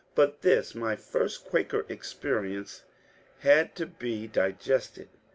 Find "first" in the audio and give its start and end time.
0.95-1.45